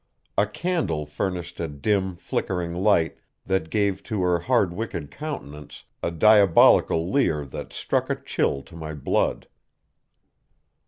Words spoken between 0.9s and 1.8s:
furnished a